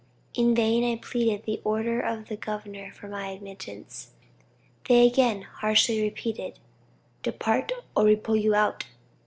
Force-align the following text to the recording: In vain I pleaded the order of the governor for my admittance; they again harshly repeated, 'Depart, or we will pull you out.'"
In 0.33 0.55
vain 0.55 0.83
I 0.83 0.99
pleaded 0.99 1.43
the 1.45 1.61
order 1.63 1.99
of 2.01 2.27
the 2.27 2.35
governor 2.35 2.91
for 2.91 3.07
my 3.07 3.27
admittance; 3.27 4.09
they 4.89 5.05
again 5.05 5.43
harshly 5.43 6.01
repeated, 6.01 6.57
'Depart, 7.21 7.71
or 7.95 8.05
we 8.05 8.15
will 8.15 8.21
pull 8.23 8.35
you 8.35 8.55
out.'" 8.55 8.85